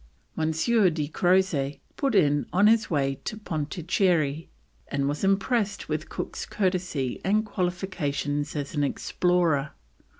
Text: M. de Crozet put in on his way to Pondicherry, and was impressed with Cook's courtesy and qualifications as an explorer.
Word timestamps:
M. 0.35 0.49
de 0.49 1.07
Crozet 1.09 1.79
put 1.95 2.15
in 2.15 2.47
on 2.51 2.65
his 2.65 2.89
way 2.89 3.19
to 3.23 3.37
Pondicherry, 3.37 4.49
and 4.87 5.07
was 5.07 5.23
impressed 5.23 5.89
with 5.89 6.09
Cook's 6.09 6.47
courtesy 6.47 7.21
and 7.23 7.45
qualifications 7.45 8.55
as 8.55 8.73
an 8.73 8.83
explorer. 8.83 9.73